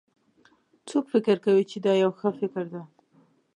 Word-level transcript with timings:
څوک 0.89 1.05
فکر 1.13 1.35
کوي 1.45 1.63
چې 1.71 1.77
دا 1.85 1.93
یو 2.03 2.11
ښه 2.19 2.29
فکر 2.39 2.65
ده 2.73 2.81